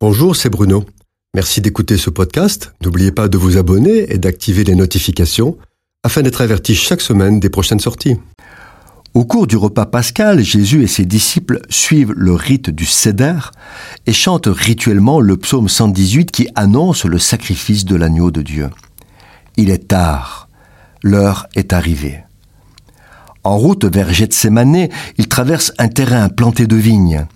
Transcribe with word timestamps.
Bonjour, 0.00 0.36
c'est 0.36 0.48
Bruno. 0.48 0.84
Merci 1.34 1.60
d'écouter 1.60 1.96
ce 1.96 2.08
podcast. 2.08 2.72
N'oubliez 2.84 3.10
pas 3.10 3.26
de 3.26 3.36
vous 3.36 3.56
abonner 3.56 4.12
et 4.12 4.18
d'activer 4.18 4.62
les 4.62 4.76
notifications 4.76 5.58
afin 6.04 6.22
d'être 6.22 6.40
averti 6.40 6.76
chaque 6.76 7.00
semaine 7.00 7.40
des 7.40 7.50
prochaines 7.50 7.80
sorties. 7.80 8.16
Au 9.14 9.24
cours 9.24 9.48
du 9.48 9.56
repas 9.56 9.86
pascal, 9.86 10.38
Jésus 10.38 10.84
et 10.84 10.86
ses 10.86 11.04
disciples 11.04 11.62
suivent 11.68 12.12
le 12.16 12.32
rite 12.32 12.70
du 12.70 12.86
Seder 12.86 13.50
et 14.06 14.12
chantent 14.12 14.46
rituellement 14.46 15.18
le 15.18 15.36
psaume 15.36 15.68
118 15.68 16.30
qui 16.30 16.48
annonce 16.54 17.04
le 17.04 17.18
sacrifice 17.18 17.84
de 17.84 17.96
l'agneau 17.96 18.30
de 18.30 18.42
Dieu. 18.42 18.70
Il 19.56 19.68
est 19.68 19.88
tard, 19.88 20.48
l'heure 21.02 21.48
est 21.56 21.72
arrivée. 21.72 22.22
En 23.42 23.58
route 23.58 23.84
vers 23.84 24.12
Gethsemane, 24.12 24.90
ils 25.16 25.26
traversent 25.26 25.72
un 25.78 25.88
terrain 25.88 26.28
planté 26.28 26.68
de 26.68 26.76
vignes. 26.76 27.26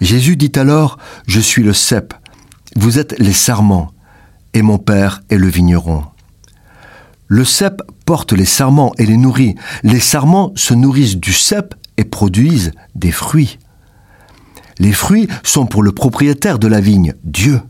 Jésus 0.00 0.36
dit 0.36 0.52
alors, 0.56 0.98
Je 1.26 1.40
suis 1.40 1.62
le 1.62 1.72
cep, 1.72 2.14
vous 2.76 2.98
êtes 2.98 3.18
les 3.18 3.32
sarments, 3.32 3.92
et 4.52 4.62
mon 4.62 4.78
Père 4.78 5.22
est 5.30 5.38
le 5.38 5.48
vigneron. 5.48 6.04
Le 7.26 7.44
cep 7.44 7.82
porte 8.04 8.32
les 8.32 8.44
sarments 8.44 8.92
et 8.98 9.06
les 9.06 9.16
nourrit. 9.16 9.54
Les 9.82 10.00
sarments 10.00 10.52
se 10.56 10.74
nourrissent 10.74 11.16
du 11.16 11.32
cep 11.32 11.74
et 11.96 12.04
produisent 12.04 12.72
des 12.94 13.12
fruits. 13.12 13.58
Les 14.78 14.92
fruits 14.92 15.28
sont 15.42 15.66
pour 15.66 15.82
le 15.82 15.92
propriétaire 15.92 16.58
de 16.58 16.68
la 16.68 16.80
vigne, 16.80 17.14
Dieu. 17.24 17.60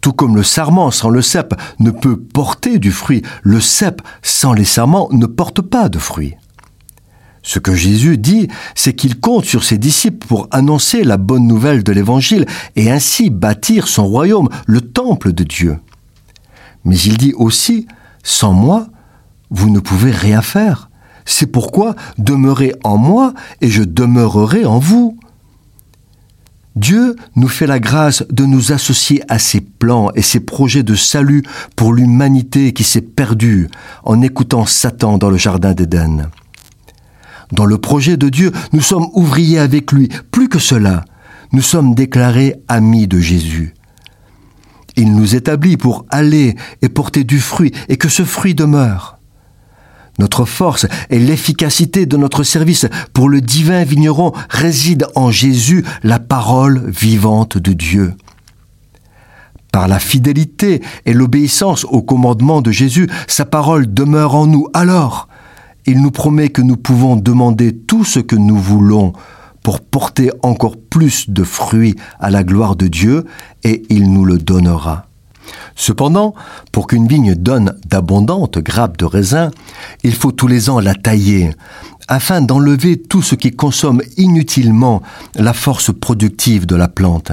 Tout 0.00 0.12
comme 0.12 0.34
le 0.34 0.42
sarment 0.42 0.90
sans 0.90 1.10
le 1.10 1.20
cep 1.20 1.54
ne 1.78 1.90
peut 1.90 2.18
porter 2.18 2.78
du 2.78 2.90
fruit, 2.90 3.22
le 3.42 3.60
cep 3.60 4.00
sans 4.22 4.54
les 4.54 4.64
sarments 4.64 5.08
ne 5.12 5.26
porte 5.26 5.60
pas 5.60 5.88
de 5.88 5.98
fruits. 5.98 6.34
Ce 7.42 7.58
que 7.58 7.74
Jésus 7.74 8.18
dit, 8.18 8.48
c'est 8.74 8.92
qu'il 8.92 9.18
compte 9.18 9.44
sur 9.44 9.64
ses 9.64 9.78
disciples 9.78 10.26
pour 10.26 10.48
annoncer 10.50 11.04
la 11.04 11.16
bonne 11.16 11.46
nouvelle 11.46 11.82
de 11.82 11.92
l'Évangile 11.92 12.46
et 12.76 12.90
ainsi 12.90 13.30
bâtir 13.30 13.88
son 13.88 14.06
royaume, 14.06 14.48
le 14.66 14.80
temple 14.80 15.32
de 15.32 15.44
Dieu. 15.44 15.78
Mais 16.84 16.98
il 16.98 17.16
dit 17.16 17.32
aussi, 17.34 17.86
sans 18.22 18.52
moi, 18.52 18.88
vous 19.50 19.70
ne 19.70 19.80
pouvez 19.80 20.10
rien 20.10 20.42
faire. 20.42 20.90
C'est 21.24 21.46
pourquoi 21.46 21.94
demeurez 22.18 22.74
en 22.84 22.96
moi 22.96 23.34
et 23.60 23.70
je 23.70 23.82
demeurerai 23.82 24.64
en 24.64 24.78
vous. 24.78 25.16
Dieu 26.76 27.16
nous 27.36 27.48
fait 27.48 27.66
la 27.66 27.80
grâce 27.80 28.24
de 28.30 28.44
nous 28.44 28.72
associer 28.72 29.22
à 29.28 29.38
ses 29.38 29.60
plans 29.60 30.10
et 30.14 30.22
ses 30.22 30.40
projets 30.40 30.82
de 30.82 30.94
salut 30.94 31.42
pour 31.74 31.92
l'humanité 31.92 32.72
qui 32.72 32.84
s'est 32.84 33.00
perdue 33.00 33.68
en 34.04 34.22
écoutant 34.22 34.66
Satan 34.66 35.18
dans 35.18 35.30
le 35.30 35.36
Jardin 35.36 35.74
d'Éden. 35.74 36.30
Dans 37.52 37.64
le 37.64 37.78
projet 37.78 38.16
de 38.16 38.28
Dieu, 38.28 38.52
nous 38.72 38.80
sommes 38.80 39.08
ouvriers 39.14 39.58
avec 39.58 39.92
lui. 39.92 40.08
Plus 40.30 40.48
que 40.48 40.58
cela, 40.58 41.04
nous 41.52 41.62
sommes 41.62 41.94
déclarés 41.94 42.54
amis 42.68 43.08
de 43.08 43.18
Jésus. 43.18 43.74
Il 44.96 45.14
nous 45.14 45.34
établit 45.34 45.76
pour 45.76 46.04
aller 46.10 46.56
et 46.82 46.88
porter 46.88 47.24
du 47.24 47.40
fruit 47.40 47.72
et 47.88 47.96
que 47.96 48.08
ce 48.08 48.24
fruit 48.24 48.54
demeure. 48.54 49.18
Notre 50.18 50.44
force 50.44 50.86
et 51.08 51.18
l'efficacité 51.18 52.04
de 52.04 52.16
notre 52.16 52.42
service 52.42 52.86
pour 53.14 53.28
le 53.28 53.40
divin 53.40 53.84
vigneron 53.84 54.32
résident 54.50 55.08
en 55.14 55.30
Jésus, 55.30 55.84
la 56.02 56.18
parole 56.18 56.90
vivante 56.90 57.56
de 57.56 57.72
Dieu. 57.72 58.14
Par 59.72 59.88
la 59.88 59.98
fidélité 59.98 60.82
et 61.06 61.12
l'obéissance 61.12 61.84
au 61.84 62.02
commandement 62.02 62.60
de 62.60 62.70
Jésus, 62.70 63.08
sa 63.28 63.44
parole 63.44 63.92
demeure 63.94 64.34
en 64.34 64.46
nous. 64.46 64.66
Alors, 64.74 65.28
il 65.86 66.02
nous 66.02 66.10
promet 66.10 66.50
que 66.50 66.62
nous 66.62 66.76
pouvons 66.76 67.16
demander 67.16 67.76
tout 67.76 68.04
ce 68.04 68.20
que 68.20 68.36
nous 68.36 68.58
voulons 68.58 69.12
pour 69.62 69.80
porter 69.80 70.30
encore 70.42 70.76
plus 70.76 71.28
de 71.28 71.44
fruits 71.44 71.96
à 72.18 72.30
la 72.30 72.44
gloire 72.44 72.76
de 72.76 72.86
Dieu, 72.86 73.24
et 73.64 73.82
il 73.90 74.10
nous 74.12 74.24
le 74.24 74.38
donnera. 74.38 75.06
Cependant, 75.76 76.34
pour 76.72 76.86
qu'une 76.86 77.06
vigne 77.06 77.34
donne 77.34 77.74
d'abondantes 77.86 78.58
grappes 78.58 78.98
de 78.98 79.04
raisin, 79.04 79.50
il 80.02 80.14
faut 80.14 80.32
tous 80.32 80.46
les 80.46 80.70
ans 80.70 80.80
la 80.80 80.94
tailler, 80.94 81.50
afin 82.08 82.40
d'enlever 82.40 83.00
tout 83.00 83.22
ce 83.22 83.34
qui 83.34 83.50
consomme 83.50 84.02
inutilement 84.16 85.02
la 85.34 85.52
force 85.52 85.92
productive 85.92 86.66
de 86.66 86.76
la 86.76 86.88
plante. 86.88 87.32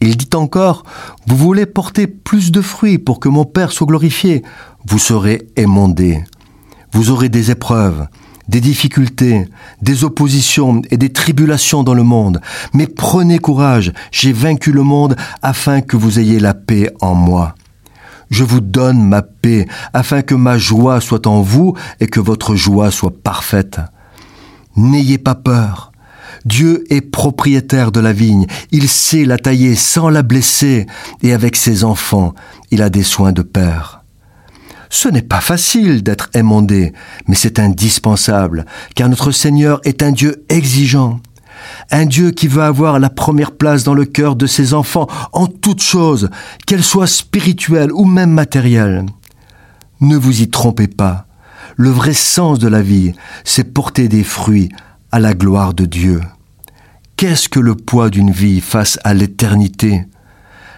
Il 0.00 0.16
dit 0.16 0.30
encore, 0.34 0.84
Vous 1.26 1.36
voulez 1.36 1.66
porter 1.66 2.06
plus 2.06 2.52
de 2.52 2.62
fruits 2.62 2.98
pour 2.98 3.20
que 3.20 3.28
mon 3.28 3.44
Père 3.44 3.72
soit 3.72 3.86
glorifié, 3.86 4.42
vous 4.86 4.98
serez 4.98 5.48
émondés. 5.56 6.24
Vous 6.92 7.10
aurez 7.10 7.28
des 7.28 7.50
épreuves, 7.50 8.06
des 8.48 8.60
difficultés, 8.60 9.48
des 9.80 10.04
oppositions 10.04 10.82
et 10.90 10.96
des 10.96 11.12
tribulations 11.12 11.84
dans 11.84 11.94
le 11.94 12.02
monde. 12.02 12.40
Mais 12.74 12.86
prenez 12.86 13.38
courage, 13.38 13.92
j'ai 14.10 14.32
vaincu 14.32 14.72
le 14.72 14.82
monde 14.82 15.16
afin 15.40 15.80
que 15.80 15.96
vous 15.96 16.18
ayez 16.18 16.40
la 16.40 16.54
paix 16.54 16.92
en 17.00 17.14
moi. 17.14 17.54
Je 18.30 18.44
vous 18.44 18.60
donne 18.60 19.02
ma 19.02 19.22
paix 19.22 19.66
afin 19.92 20.22
que 20.22 20.34
ma 20.34 20.58
joie 20.58 21.00
soit 21.00 21.26
en 21.26 21.42
vous 21.42 21.74
et 22.00 22.06
que 22.06 22.20
votre 22.20 22.54
joie 22.54 22.90
soit 22.90 23.22
parfaite. 23.22 23.80
N'ayez 24.76 25.18
pas 25.18 25.34
peur. 25.34 25.90
Dieu 26.44 26.84
est 26.90 27.00
propriétaire 27.00 27.92
de 27.92 28.00
la 28.00 28.12
vigne. 28.12 28.46
Il 28.70 28.88
sait 28.88 29.24
la 29.24 29.36
tailler 29.36 29.74
sans 29.74 30.08
la 30.08 30.22
blesser 30.22 30.86
et 31.22 31.32
avec 31.32 31.56
ses 31.56 31.84
enfants, 31.84 32.34
il 32.70 32.82
a 32.82 32.90
des 32.90 33.02
soins 33.02 33.32
de 33.32 33.42
père. 33.42 33.99
Ce 34.90 35.08
n'est 35.08 35.22
pas 35.22 35.40
facile 35.40 36.02
d'être 36.02 36.28
émondé, 36.34 36.92
mais 37.28 37.36
c'est 37.36 37.60
indispensable, 37.60 38.66
car 38.96 39.08
notre 39.08 39.30
Seigneur 39.30 39.80
est 39.84 40.02
un 40.02 40.10
Dieu 40.10 40.44
exigeant, 40.48 41.20
un 41.92 42.06
Dieu 42.06 42.32
qui 42.32 42.48
veut 42.48 42.62
avoir 42.62 42.98
la 42.98 43.08
première 43.08 43.52
place 43.52 43.84
dans 43.84 43.94
le 43.94 44.04
cœur 44.04 44.34
de 44.34 44.46
ses 44.46 44.74
enfants 44.74 45.06
en 45.32 45.46
toutes 45.46 45.82
choses, 45.82 46.28
qu'elles 46.66 46.84
soient 46.84 47.06
spirituelles 47.06 47.92
ou 47.92 48.04
même 48.04 48.32
matérielles. 48.32 49.06
Ne 50.00 50.16
vous 50.16 50.42
y 50.42 50.50
trompez 50.50 50.88
pas, 50.88 51.26
le 51.76 51.90
vrai 51.90 52.12
sens 52.12 52.58
de 52.58 52.68
la 52.68 52.82
vie, 52.82 53.12
c'est 53.44 53.72
porter 53.72 54.08
des 54.08 54.24
fruits 54.24 54.70
à 55.12 55.20
la 55.20 55.34
gloire 55.34 55.72
de 55.72 55.86
Dieu. 55.86 56.20
Qu'est-ce 57.16 57.48
que 57.48 57.60
le 57.60 57.76
poids 57.76 58.10
d'une 58.10 58.32
vie 58.32 58.60
face 58.60 58.98
à 59.04 59.14
l'éternité? 59.14 60.06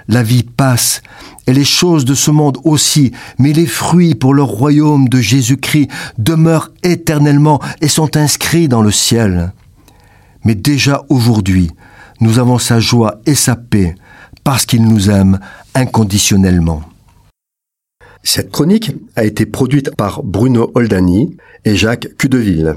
La 0.08 0.22
vie 0.22 0.42
passe, 0.42 1.02
et 1.46 1.52
les 1.52 1.64
choses 1.64 2.04
de 2.04 2.14
ce 2.14 2.30
monde 2.30 2.58
aussi, 2.64 3.12
mais 3.38 3.52
les 3.52 3.66
fruits 3.66 4.14
pour 4.14 4.34
le 4.34 4.42
royaume 4.42 5.08
de 5.08 5.20
Jésus-Christ 5.20 5.88
demeurent 6.18 6.70
éternellement 6.82 7.60
et 7.80 7.88
sont 7.88 8.16
inscrits 8.16 8.68
dans 8.68 8.82
le 8.82 8.92
ciel. 8.92 9.52
Mais 10.44 10.54
déjà 10.54 11.02
aujourd'hui, 11.08 11.70
nous 12.20 12.38
avons 12.38 12.58
sa 12.58 12.80
joie 12.80 13.20
et 13.26 13.34
sa 13.34 13.56
paix, 13.56 13.94
parce 14.44 14.66
qu'il 14.66 14.84
nous 14.84 15.10
aime 15.10 15.40
inconditionnellement. 15.74 16.82
Cette 18.22 18.52
chronique 18.52 18.92
a 19.16 19.24
été 19.24 19.46
produite 19.46 19.96
par 19.96 20.22
Bruno 20.22 20.70
Oldani 20.74 21.36
et 21.64 21.74
Jacques 21.74 22.16
Cudeville. 22.18 22.76